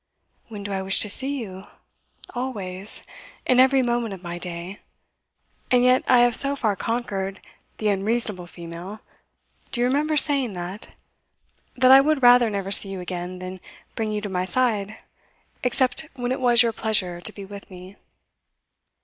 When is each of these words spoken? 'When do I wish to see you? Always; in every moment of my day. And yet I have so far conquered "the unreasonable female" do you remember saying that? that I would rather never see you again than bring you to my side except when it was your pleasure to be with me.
'When 0.47 0.63
do 0.63 0.71
I 0.73 0.81
wish 0.81 0.99
to 1.01 1.09
see 1.11 1.37
you? 1.37 1.67
Always; 2.33 3.03
in 3.45 3.59
every 3.59 3.83
moment 3.83 4.15
of 4.15 4.23
my 4.23 4.39
day. 4.39 4.79
And 5.69 5.83
yet 5.83 6.03
I 6.07 6.21
have 6.21 6.35
so 6.35 6.55
far 6.55 6.75
conquered 6.75 7.39
"the 7.77 7.89
unreasonable 7.89 8.47
female" 8.47 9.01
do 9.71 9.79
you 9.79 9.85
remember 9.85 10.17
saying 10.17 10.53
that? 10.53 10.95
that 11.77 11.91
I 11.91 12.01
would 12.01 12.23
rather 12.23 12.49
never 12.49 12.71
see 12.71 12.89
you 12.89 12.99
again 12.99 13.37
than 13.37 13.59
bring 13.93 14.11
you 14.11 14.21
to 14.21 14.27
my 14.29 14.43
side 14.45 14.97
except 15.63 16.07
when 16.15 16.31
it 16.31 16.39
was 16.41 16.63
your 16.63 16.73
pleasure 16.73 17.21
to 17.21 17.31
be 17.31 17.45
with 17.45 17.69
me. 17.69 17.95